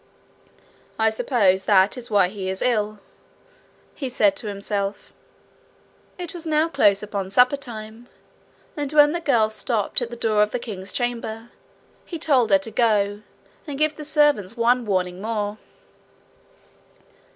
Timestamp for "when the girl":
8.93-9.51